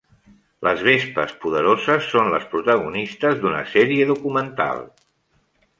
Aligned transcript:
Les 0.67 0.79
Vespes 0.87 1.35
poderoses 1.43 2.09
són 2.15 2.31
les 2.37 2.49
protagonistes 2.55 3.39
d'una 3.45 3.61
sèrie 3.75 4.13
documental. 4.15 4.85